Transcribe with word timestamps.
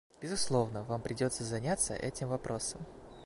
Безусловно, 0.19 0.83
нам 0.89 0.99
придется 0.99 1.43
заняться 1.43 1.93
этим 1.93 2.29
вопросом. 2.29 2.81